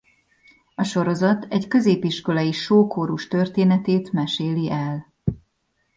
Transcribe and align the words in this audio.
A 0.75 0.83
sorozat 0.83 1.45
egy 1.49 1.67
középiskolai 1.67 2.51
show-kórus 2.51 3.27
történetét 3.27 4.11
meséli 4.11 4.71
el. 4.71 5.13